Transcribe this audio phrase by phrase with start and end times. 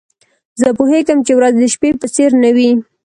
[0.61, 2.71] زه پوهیږم چي ورځ د شپې په څېر نه وي.